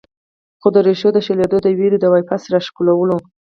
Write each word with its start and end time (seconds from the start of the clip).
خو 0.61 0.67
د 0.75 0.77
ريښو 0.85 1.09
د 1.13 1.17
شلېدو 1.25 1.57
د 1.63 1.67
وېرې 1.77 1.97
د 2.01 2.05
واپس 2.13 2.41
راښکلو 2.53 2.95